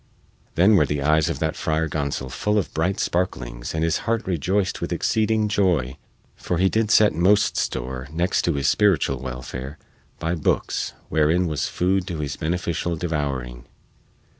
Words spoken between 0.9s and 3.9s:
eyes of that Friar Gonsol full of bright sparklings and